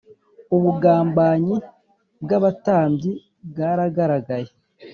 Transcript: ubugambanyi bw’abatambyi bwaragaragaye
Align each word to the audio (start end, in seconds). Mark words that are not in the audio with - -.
ubugambanyi 0.55 1.55
bw’abatambyi 2.23 3.11
bwaragaragaye 3.49 4.51